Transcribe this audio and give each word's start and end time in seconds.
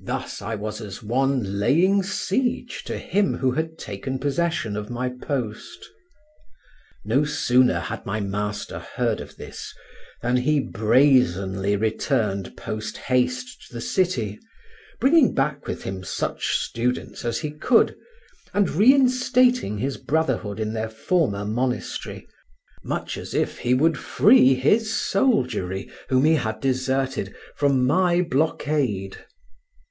Thus 0.00 0.40
I 0.40 0.54
was 0.54 0.80
as 0.80 1.02
one 1.02 1.58
laying 1.58 2.04
siege 2.04 2.84
to 2.84 2.96
him 2.98 3.38
who 3.38 3.50
had 3.50 3.76
taken 3.80 4.20
possession 4.20 4.76
of 4.76 4.90
my 4.90 5.08
post. 5.08 5.84
No 7.04 7.24
sooner 7.24 7.80
had 7.80 8.06
my 8.06 8.20
master 8.20 8.78
heard 8.78 9.20
of 9.20 9.36
this 9.36 9.74
than 10.22 10.36
he 10.36 10.60
brazenly 10.60 11.74
returned 11.74 12.56
post 12.56 12.96
haste 12.96 13.66
to 13.66 13.74
the 13.74 13.80
city, 13.80 14.38
bringing 15.00 15.34
back 15.34 15.66
with 15.66 15.82
him 15.82 16.04
such 16.04 16.54
students 16.60 17.24
as 17.24 17.40
he 17.40 17.50
could, 17.50 17.96
and 18.54 18.70
reinstating 18.70 19.78
his 19.78 19.96
brotherhood 19.96 20.60
in 20.60 20.74
their 20.74 20.88
for 20.88 21.28
mer 21.28 21.44
monastery, 21.44 22.24
much 22.84 23.18
as 23.18 23.34
if 23.34 23.58
he 23.58 23.74
would 23.74 23.98
free 23.98 24.54
his 24.54 24.94
soldiery, 24.94 25.90
whom 26.08 26.24
he 26.24 26.34
had 26.36 26.60
deserted, 26.60 27.34
from 27.56 27.84
my 27.84 28.22
blockade. 28.22 29.24